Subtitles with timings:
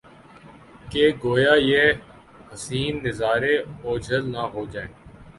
[0.91, 1.83] کہ گو یا یہ
[2.49, 4.91] حسین نظارے اوجھل نہ ہو جائیں